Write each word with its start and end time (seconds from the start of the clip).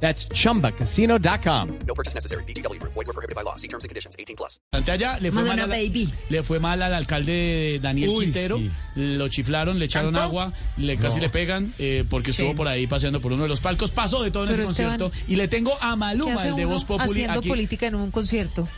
That's 0.00 0.28
chumbacasino.com. 0.28 1.68
No 1.86 1.94
purchase 1.94 2.14
necessary. 2.14 2.44
BGW. 2.44 2.78
Void 2.80 3.06
were 3.06 3.12
prohibited 3.14 3.34
by 3.34 3.42
law. 3.42 3.56
See 3.56 3.68
terms 3.68 3.84
and 3.84 3.88
conditions. 3.88 4.14
18 4.18 4.36
plus. 4.36 4.60
Ante 4.72 4.90
allá 4.92 5.18
le 5.20 5.32
fue, 5.32 5.42
mal 5.42 5.58
a 5.58 5.66
la- 5.66 5.74
Baby. 5.74 6.08
le 6.28 6.42
fue 6.42 6.58
mal 6.60 6.82
al 6.82 6.92
alcalde 6.94 7.78
Daniel 7.82 8.10
Uy, 8.10 8.24
Quintero. 8.26 8.58
sí. 8.58 8.70
Lo 8.96 9.28
chiflaron, 9.28 9.78
le 9.78 9.86
echaron 9.86 10.12
¿Tanto? 10.12 10.24
agua, 10.28 10.52
le 10.76 10.96
casi 10.96 11.20
le 11.20 11.28
pegan 11.28 11.72
eh, 11.78 12.04
porque 12.08 12.30
estuvo 12.32 12.54
por 12.54 12.68
ahí 12.68 12.86
paseando 12.86 13.20
por 13.20 13.32
uno 13.32 13.44
de 13.44 13.48
los 13.48 13.60
palcos. 13.60 13.90
Pasó 13.90 14.22
de 14.22 14.30
todo 14.30 14.44
en 14.44 14.50
Pero 14.50 14.62
ese 14.64 14.70
Esteban, 14.72 14.98
concierto. 14.98 15.32
Y 15.32 15.36
le 15.36 15.48
tengo 15.48 15.72
a 15.80 15.90
¿Qué 15.92 15.96
Maluma, 15.96 16.44
el 16.46 16.56
de 16.56 16.64
Voz 16.64 16.84
Populi. 16.84 17.08
haciendo 17.10 17.40
aquí. 17.40 17.48
política 17.48 17.86
en 17.86 17.94
un 17.94 18.10
concierto? 18.10 18.68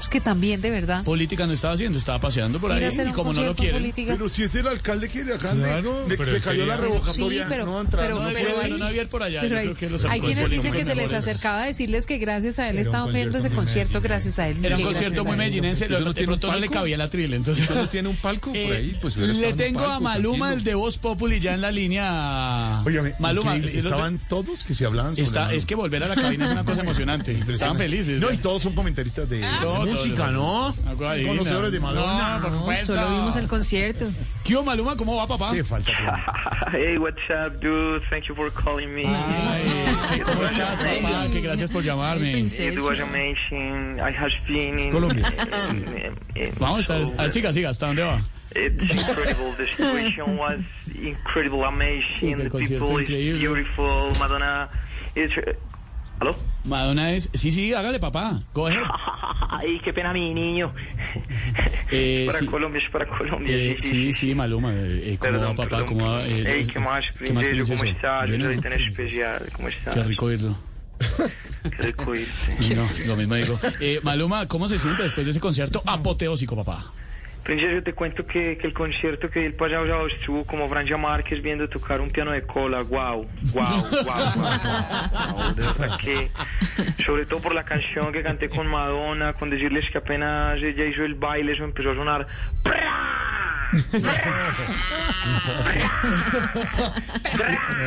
Es 0.00 0.08
que 0.08 0.20
también, 0.20 0.60
de 0.60 0.70
verdad. 0.70 1.04
Política 1.04 1.46
no 1.46 1.52
estaba 1.52 1.74
haciendo, 1.74 1.98
estaba 1.98 2.18
paseando 2.20 2.58
por 2.58 2.72
ahí. 2.72 2.82
Y 2.92 3.12
como 3.12 3.32
no 3.32 3.42
lo 3.44 3.54
quieren. 3.54 3.80
política. 3.80 4.12
Pero 4.12 4.28
si 4.28 4.42
es 4.42 4.54
el 4.54 4.66
alcalde 4.66 5.08
que 5.08 5.24
le 5.24 5.34
acaban 5.34 5.58
de- 5.58 5.64
Claro, 5.64 6.06
de- 6.08 6.16
pero 6.16 6.30
se 6.32 6.40
cayó 6.40 6.66
la 6.66 6.76
revocatoria. 6.76 7.42
Sí, 7.42 7.46
pero- 7.48 7.66
no 7.66 7.84
pero- 7.88 8.14
no 8.16 8.22
No, 8.22 8.28
pero 8.32 8.50
pero 8.72 8.86
hay- 8.86 9.06
por 9.06 9.22
allá. 9.22 9.40
Pero 9.42 9.58
hay, 9.58 9.64
creo 9.66 9.76
que 9.76 9.90
los 9.90 10.04
hay 10.04 10.20
quienes 10.20 10.50
dicen 10.50 10.72
que 10.72 10.84
se 10.84 10.94
les 10.94 11.12
acercaba 11.12 11.62
a 11.62 11.66
decirles 11.66 12.06
que 12.06 12.18
gracias 12.18 12.58
a 12.58 12.68
él 12.68 12.78
estaban 12.78 13.12
viendo 13.12 13.38
ese 13.38 13.50
concierto, 13.50 14.00
gracias 14.00 14.38
a 14.38 14.48
él. 14.48 14.64
Era 14.64 14.76
un 14.76 14.82
concierto 14.82 15.22
muy 15.24 15.32
a 15.32 15.34
él. 15.34 15.38
mellinense, 15.38 15.84
¿Eso 15.86 15.94
lo- 15.94 16.00
no 16.00 16.14
tiene 16.14 16.36
no 16.36 16.56
le 16.58 16.68
cabía 16.68 16.96
la 16.96 17.08
tril, 17.10 17.32
entonces... 17.34 17.62
¿Usted 17.64 17.74
no 17.80 17.88
tiene 17.88 18.08
un 18.08 18.16
palco 18.16 18.48
por 18.50 18.56
Eh, 18.56 18.76
ahí? 18.76 18.98
Pues 19.00 19.16
le 19.16 19.52
tengo 19.52 19.84
a 19.84 20.00
Maluma, 20.00 20.52
el 20.52 20.64
de 20.64 20.74
Voz 20.74 20.98
Populi, 20.98 21.40
ya 21.40 21.54
en 21.54 21.60
la 21.60 21.70
línea. 21.70 22.82
Óigame, 22.84 23.14
Maluma, 23.18 23.56
estaban 23.56 24.18
todos 24.28 24.64
que 24.64 24.74
se 24.74 24.84
hablaban 24.84 25.16
sobre 25.16 25.56
es 25.56 25.66
que 25.66 25.74
volver 25.74 26.02
a 26.04 26.08
la 26.08 26.14
cabina 26.14 26.46
es 26.46 26.50
una 26.52 26.64
cosa 26.64 26.80
emocionante. 26.82 27.38
Estaban 27.48 27.76
felices. 27.76 28.20
No, 28.20 28.30
y 28.32 28.36
todos 28.38 28.62
son 28.62 28.74
comentaristas 28.74 29.28
de, 29.28 29.38
de 29.38 29.46
Todos, 29.60 29.81
música, 29.84 30.30
¿no? 30.30 30.74
Y 31.18 31.26
conocedores 31.26 31.72
de 31.72 31.80
Madonna. 31.80 32.38
No, 32.38 32.42
por 32.42 32.58
supuesto. 32.58 32.94
Solo 32.94 33.08
vimos 33.10 33.36
el 33.36 33.48
concierto. 33.48 34.10
¿Qué 34.44 34.54
hubo, 34.54 34.64
Maluma? 34.64 34.96
¿Cómo 34.96 35.16
va, 35.16 35.26
papá? 35.26 35.52
Qué 35.52 35.64
falta. 35.64 35.92
Hey, 36.72 36.96
what's 36.96 37.18
up, 37.28 37.60
dude? 37.60 38.00
Thank 38.08 38.24
you 38.28 38.34
for 38.34 38.50
calling 38.50 38.94
me. 38.94 39.04
Ay, 39.04 39.94
¿qué- 40.10 40.20
¿Cómo 40.22 40.44
estás, 40.44 40.78
papá? 40.78 41.28
Que 41.30 41.40
gracias 41.42 41.70
por 41.70 41.82
llamarme. 41.82 42.38
It 42.38 42.78
was 42.78 42.98
amazing. 42.98 43.98
I 44.00 44.10
have 44.10 44.30
been 44.48 44.78
in. 44.78 44.90
Colombia. 44.90 45.34
Vamos, 46.58 46.88
a, 46.90 47.04
so- 47.04 47.14
a, 47.18 47.28
siga, 47.28 47.52
siga. 47.52 47.68
¿Hasta 47.70 47.86
dónde 47.88 48.02
va? 48.02 48.22
It's 48.54 48.78
incredible. 48.80 49.52
The 49.56 49.66
situation 49.66 50.36
was 50.38 50.60
incredible, 50.94 51.64
amazing. 51.64 52.36
the 52.36 52.44
people 52.44 52.60
is 52.60 52.70
increíble. 52.70 53.38
beautiful. 53.38 54.12
Madonna 54.18 54.68
is. 55.14 55.30
¿Aló? 56.22 56.36
Madonna 56.64 57.10
es... 57.10 57.28
Sí, 57.34 57.50
sí, 57.50 57.74
hágale, 57.74 57.98
papá. 57.98 58.44
Ahead. 58.54 58.78
Ay, 59.50 59.80
qué 59.82 59.92
pena 59.92 60.12
mi 60.12 60.32
niño. 60.32 60.72
Eh, 61.90 62.24
para 62.28 62.38
sí. 62.38 62.46
Colombia, 62.46 62.80
es 62.80 62.88
para 62.90 63.06
Colombia. 63.08 63.52
Eh, 63.54 63.76
sí, 63.80 64.12
sí, 64.12 64.32
Maluma. 64.32 64.70
eh, 64.72 65.16
¿Cómo 65.18 65.32
Perdón, 65.32 65.50
va, 65.50 65.64
papá? 65.68 65.84
¿Cómo 65.84 66.06
va? 66.08 66.24
Eh, 66.24 66.44
Ey, 66.46 66.60
es- 66.60 66.70
¿qué 66.72 66.78
más, 66.78 67.04
¿Qué 67.18 67.32
más? 67.32 67.44
¿Cómo 67.44 67.84
estás? 67.84 68.30
Yo 68.30 68.44
soy 68.44 68.56
¿no? 68.56 68.62
tan 68.62 68.72
especial. 68.72 69.42
¿Cómo 69.52 69.68
estás? 69.68 69.94
Qué 69.94 70.02
rico 70.04 70.26
oírlo. 70.26 70.56
Qué 71.64 71.82
rico 71.82 72.14
irte. 72.14 72.74
No, 72.76 72.88
lo 73.08 73.16
mismo 73.16 73.34
digo. 73.34 73.58
Eh, 73.80 73.98
Maluma, 74.04 74.46
¿cómo 74.46 74.68
se 74.68 74.78
siente 74.78 75.02
después 75.02 75.26
de 75.26 75.32
ese 75.32 75.40
concierto 75.40 75.82
apoteósico, 75.84 76.54
papá? 76.54 76.92
Princesa, 77.42 77.72
yo 77.72 77.82
te 77.82 77.92
cuento 77.92 78.24
que, 78.24 78.56
que 78.56 78.68
el 78.68 78.72
concierto 78.72 79.28
que 79.28 79.44
el 79.44 79.54
pasado 79.54 79.86
sábado 79.86 80.06
estuvo 80.06 80.44
como 80.44 80.68
Francia 80.68 80.96
Márquez 80.96 81.42
viendo 81.42 81.68
tocar 81.68 82.00
un 82.00 82.10
piano 82.10 82.30
de 82.30 82.42
cola, 82.42 82.82
wow, 82.82 83.26
wow, 83.52 83.84
wow, 84.04 85.54
de 85.54 85.62
verdad 85.62 85.98
que, 85.98 86.30
sobre 87.04 87.26
todo 87.26 87.40
por 87.40 87.54
la 87.54 87.64
canción 87.64 88.12
que 88.12 88.22
canté 88.22 88.48
con 88.48 88.68
Madonna, 88.68 89.32
con 89.32 89.50
decirles 89.50 89.90
que 89.90 89.98
apenas 89.98 90.62
ella 90.62 90.84
hizo 90.84 91.04
el 91.04 91.14
baile, 91.14 91.52
eso 91.52 91.64
empezó 91.64 91.90
a 91.90 91.94
sonar. 91.96 92.26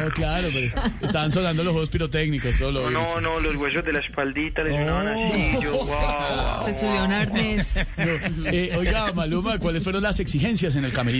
No, 0.00 0.10
claro, 0.14 0.48
pero 0.52 0.66
es- 0.66 0.74
estaban 1.00 1.30
sonando 1.30 1.62
los 1.64 1.72
juegos 1.72 1.90
pirotécnicos, 1.90 2.58
todo 2.58 2.72
lo 2.72 2.90
No, 2.90 3.02
no, 3.02 3.20
no, 3.20 3.40
los 3.40 3.56
huesos 3.56 3.84
de 3.84 3.92
la 3.92 4.00
espaldita 4.00 4.62
le 4.62 4.70
sonaban 4.72 5.08
así, 5.08 5.58
yo, 5.62 5.72
wow, 5.84 5.86
wow, 5.86 6.64
Se 6.64 6.74
subió 6.74 7.04
un 7.04 7.12
arnés. 7.12 7.74
Eh, 7.96 8.72
oiga, 8.76 9.12
Maluma, 9.12 9.58
¿cuáles 9.58 9.82
fueron 9.82 10.02
las 10.02 10.20
exigencias 10.20 10.76
en 10.76 10.84
el 10.84 10.92
camerino? 10.92 11.19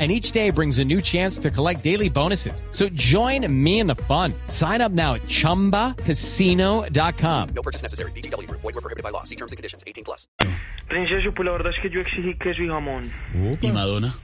And 0.00 0.10
each 0.10 0.32
day 0.32 0.50
brings 0.50 0.80
a 0.80 0.84
new 0.84 1.00
chance 1.00 1.38
to 1.38 1.52
collect 1.52 1.84
daily 1.84 2.08
bonuses. 2.10 2.64
So 2.72 2.88
join 2.88 3.46
me 3.46 3.78
in 3.78 3.86
the 3.86 3.94
fun. 3.94 4.34
Sign 4.48 4.80
up 4.80 4.90
now 4.90 5.14
at 5.14 5.22
chumbacasino.com. 5.28 7.48
No 7.54 7.62
purchase 7.62 7.80
necessary. 7.80 8.10
BGW. 8.10 8.50
Void 8.50 8.64
were 8.64 8.72
prohibited 8.72 9.04
by 9.04 9.10
law. 9.10 9.22
See 9.22 9.36
terms 9.36 9.52
and 9.52 9.56
conditions. 9.56 9.84
18 9.86 10.02
plus. 10.04 10.26
Princesa, 10.88 11.30
pues 11.32 11.46
la 11.46 11.52
verdad 11.52 11.72
es 11.72 11.78
que 11.80 11.90
yo 11.90 12.00
exigí 12.00 12.34
queso 12.38 12.62
y 12.62 12.66
jamón, 12.68 13.12
¿Y 13.62 13.70
Madonna? 13.70 14.14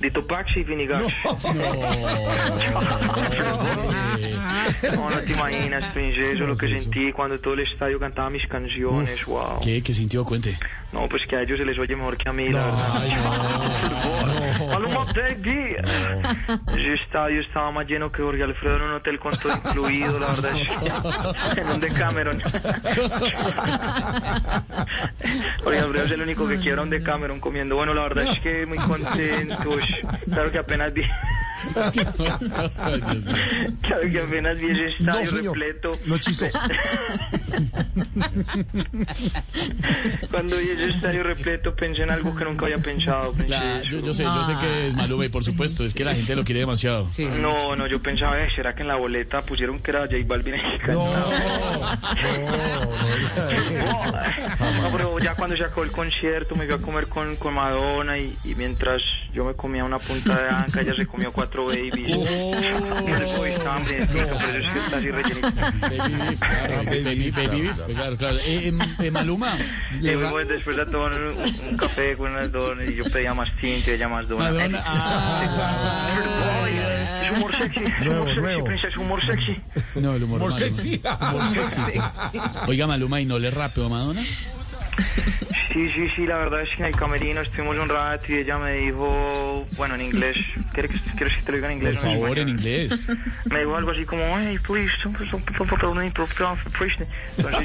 Dito 0.00 0.26
Paxi 0.26 0.60
y 0.60 0.64
Finigax. 0.64 1.04
No, 4.94 5.10
no 5.10 5.18
te 5.20 5.32
imaginas, 5.32 5.92
princesa, 5.92 6.44
lo 6.44 6.56
que 6.56 6.68
sentí 6.68 7.12
cuando 7.12 7.38
todo 7.40 7.54
el 7.54 7.60
estadio 7.60 7.98
cantaba 7.98 8.30
mis 8.30 8.46
canciones, 8.46 9.24
wow. 9.26 9.60
¿Qué, 9.62 9.82
¿Qué 9.82 9.92
sintió? 9.94 10.24
Cuente. 10.24 10.58
No, 10.92 11.08
pues 11.08 11.26
que 11.26 11.36
a 11.36 11.42
ellos 11.42 11.58
se 11.58 11.64
les 11.64 11.78
oye 11.78 11.94
mejor 11.96 12.16
que 12.16 12.28
a 12.28 12.32
mí, 12.32 12.48
la 12.48 12.64
verdad. 12.66 13.06
Maluma, 14.72 15.04
baby. 15.14 15.76
Ese 16.76 16.94
estadio 16.94 17.40
estaba 17.40 17.70
más 17.70 17.86
lleno 17.86 18.10
que 18.12 18.22
Jorge 18.22 18.42
Alfredo 18.42 18.76
en 18.76 18.82
un 18.82 18.92
hotel 18.94 19.18
con 19.18 19.32
todo 19.36 19.52
incluido, 19.56 20.18
la 20.18 20.28
verdad. 20.28 20.52
es- 20.56 21.58
en 21.58 21.68
un 21.68 21.80
Decameron. 21.80 22.40
Jorge 25.62 25.78
Alfredo 25.78 26.04
es 26.06 26.10
el 26.12 26.22
único 26.22 26.48
que 26.48 26.58
quiebra 26.58 26.82
un 26.82 26.90
Decameron 26.90 27.40
comiendo. 27.40 27.76
Bueno, 27.76 27.94
la 27.94 28.02
verdad 28.02 28.24
es 28.24 28.38
que 28.40 28.66
muy 28.66 28.78
contento. 28.78 29.59
Claro 30.26 30.50
que 30.52 30.58
apenas 30.58 30.92
vi, 30.94 31.02
claro 33.82 34.10
que 34.10 34.20
apenas 34.20 34.58
vi 34.58 34.70
ese 34.70 35.02
No, 35.02 35.12
estadio 35.18 35.26
señor. 35.30 35.58
repleto. 35.58 35.92
No 36.06 36.14
es 36.14 36.20
chistoso. 36.22 36.58
Cuando 40.30 40.56
vi 40.56 40.68
ese 40.70 40.86
estadio 40.86 41.22
repleto 41.22 41.74
pensé 41.74 42.02
en 42.02 42.10
algo 42.10 42.34
que 42.34 42.44
nunca 42.44 42.64
había 42.66 42.78
pensado. 42.78 43.32
Pensé 43.32 43.54
yo, 43.90 44.14
sé, 44.14 44.24
yo 44.24 44.44
sé 44.44 44.54
que 44.60 44.86
es 44.88 44.94
Maluma 44.94 45.24
y 45.26 45.28
por 45.28 45.44
supuesto, 45.44 45.84
es 45.84 45.92
que 45.94 46.04
la 46.04 46.14
gente 46.14 46.34
lo 46.36 46.44
quiere 46.44 46.60
demasiado. 46.60 47.06
No, 47.40 47.76
no, 47.76 47.86
yo 47.86 48.00
pensaba, 48.00 48.40
eh, 48.42 48.48
¿será 48.54 48.74
que 48.74 48.82
en 48.82 48.88
la 48.88 48.96
boleta 48.96 49.42
pusieron 49.42 49.80
que 49.80 49.90
era 49.90 50.00
J 50.02 50.16
Balvin 50.26 50.54
el 50.54 50.62
No, 50.62 50.78
cantaba? 51.12 51.98
no, 54.60 54.82
No, 54.82 54.90
pero 54.96 55.18
ya 55.18 55.34
cuando 55.34 55.56
se 55.56 55.64
acabó 55.64 55.82
el 55.84 55.90
concierto 55.92 56.56
me 56.56 56.64
fui 56.66 56.74
a 56.74 56.78
comer 56.78 57.06
con, 57.08 57.36
con 57.36 57.54
Madonna 57.54 58.18
y, 58.18 58.36
y 58.44 58.54
mientras 58.54 59.02
yo 59.32 59.44
me 59.44 59.54
comía 59.54 59.84
una 59.84 59.98
punta 59.98 60.40
de 60.42 60.48
anca, 60.48 60.80
ella 60.80 60.94
se 60.94 61.06
comió 61.06 61.32
cuatro 61.32 61.66
babies. 61.66 61.94
Y 62.00 63.12
el 63.12 63.24
boy 63.36 63.50
estaba 63.50 63.76
hambrientico, 63.76 64.28
por 64.28 64.56
eso 64.56 64.58
es 64.58 64.68
que 64.72 64.78
está 64.78 64.96
así 64.98 65.10
rellenito. 65.10 65.50
Baby 65.80 66.14
beef, 66.28 66.40
claro, 66.40 66.74
baby, 66.84 67.02
baby 67.02 67.30
beef, 67.30 67.36
baby 67.36 67.60
beef, 67.62 67.78
claro. 68.18 68.38
Eh, 68.40 68.68
em, 68.68 68.78
eh, 68.98 69.10
Maluma, 69.10 69.54
Y 70.00 70.08
fuimos 70.08 70.48
después 70.48 70.78
a 70.78 70.86
tomar 70.86 71.12
un, 71.12 71.36
un 71.70 71.76
café 71.76 72.16
con 72.16 72.32
unas 72.32 72.50
donas 72.52 72.88
y 72.88 72.94
yo 72.94 73.04
pedía 73.04 73.34
más 73.34 73.50
tinta 73.60 73.90
y 73.90 73.94
ella 73.94 74.08
más 74.08 74.28
donas. 74.28 74.52
Madonna, 74.52 74.82
ah, 74.84 76.10
es 77.24 77.36
humor 77.36 77.54
sexy, 77.56 77.80
es 77.84 78.00
Nuevo, 78.04 78.22
humor 78.22 78.28
sexy, 78.28 78.40
nuevo. 78.40 78.64
princesa, 78.64 79.00
humor 79.00 79.24
sexy. 79.26 79.56
no, 79.96 80.14
el 80.14 80.22
humor, 80.24 80.38
Humor 80.40 80.52
sexy. 80.52 81.02
Humor 81.20 81.46
sexy. 81.46 81.98
Oiga, 82.66 82.86
Maluma, 82.86 83.20
¿y 83.20 83.24
no 83.26 83.38
le 83.38 83.50
rapeo 83.50 83.86
a 83.86 83.88
Madonna? 83.88 84.22
Sí, 85.72 85.88
sí, 85.90 86.08
sí, 86.16 86.26
la 86.26 86.36
verdad 86.36 86.62
es 86.62 86.70
que 86.70 86.82
en 86.82 86.86
el 86.86 86.96
camerino 86.96 87.40
estuvimos 87.40 87.78
un 87.78 87.88
rato 87.88 88.24
y 88.28 88.34
ella 88.38 88.58
me 88.58 88.72
dijo, 88.72 89.66
bueno, 89.76 89.94
en 89.94 90.02
inglés, 90.02 90.36
¿quieres 90.72 90.90
que, 91.16 91.42
te 91.44 91.52
lo 91.52 91.58
diga 91.58 91.70
en 91.70 91.78
inglés? 91.78 92.00
Por 92.00 92.12
favor, 92.12 92.38
en 92.38 92.48
inglés. 92.48 93.08
Me 93.44 93.60
dijo 93.60 93.76
algo 93.76 93.90
así 93.92 94.04
como, 94.04 94.22
hey, 94.36 94.58
please, 94.66 94.90
entonces 95.04 95.30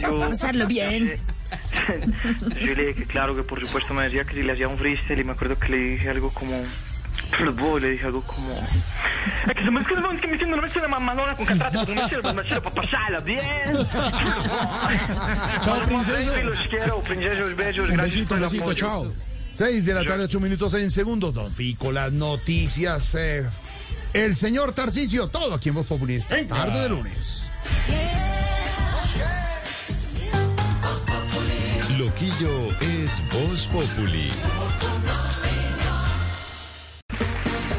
yo... 0.02 0.20
Pasarlo 0.20 0.68
bien. 0.68 1.18
Yo 2.60 2.74
le 2.74 2.88
dije 2.88 3.02
que 3.02 3.06
claro, 3.06 3.36
que 3.36 3.44
por 3.44 3.64
supuesto 3.64 3.94
me 3.94 4.04
decía 4.04 4.24
que 4.24 4.34
si 4.34 4.44
le 4.44 4.54
hacía 4.54 4.68
un 4.68 4.78
freestyle 4.78 5.20
y 5.20 5.24
me 5.24 5.34
acuerdo 5.34 5.58
que 5.60 5.70
le 5.70 5.78
dije 5.78 6.10
algo 6.10 6.32
como... 6.32 6.64
Pero 7.38 7.54
boh, 7.54 7.80
le 7.80 7.92
dije 7.92 8.06
algo 8.06 8.22
como... 8.24 8.54
Es 9.48 9.56
que 9.56 9.64
se 9.64 9.72
me 9.72 9.82
es 9.82 9.88
que 9.88 9.94
es 9.94 10.22
que 10.22 10.28
me 10.28 10.38
siento 10.38 10.54
una 10.56 10.62
vez 10.62 10.76
una 10.76 10.88
mamadona 10.88 11.36
con 11.36 11.46
catarata, 11.46 11.80
porque 11.86 11.94
me 11.94 12.10
sirve, 12.10 12.34
me 12.34 12.44
sirve 12.44 12.62
para 12.62 12.76
pasarla 12.76 13.20
bien. 13.20 13.42
Chao, 15.64 15.80
princeso. 15.86 16.40
Y 16.40 16.44
los 16.44 16.60
quiero, 16.70 17.00
princesos, 17.02 17.56
bellos, 17.56 17.90
Un 17.90 17.96
gracias 17.96 18.16
besito, 18.16 18.28
por 18.30 18.38
un 18.38 18.44
el 18.44 18.50
besito, 18.50 18.64
apoyo. 18.64 18.88
chao. 18.88 19.14
Seis 19.54 19.86
de 19.86 19.94
la 19.94 20.04
tarde, 20.04 20.26
ocho 20.26 20.40
minutos 20.40 20.74
en 20.74 20.92
segundos. 20.92 21.34
Don 21.34 21.52
Fico, 21.52 21.92
las 21.92 22.12
noticias. 22.12 23.16
eh, 23.16 23.46
el 24.14 24.36
señor 24.36 24.74
Tarcicio, 24.74 25.28
todo 25.28 25.54
aquí 25.54 25.70
en 25.70 25.76
Voz 25.76 25.86
Populista. 25.86 26.36
Tarde 26.48 26.80
de 26.82 26.90
lunes. 26.90 27.44
Loquillo 31.98 32.70
es 32.82 33.22
Voz 33.32 33.68
Populi. 33.68 34.30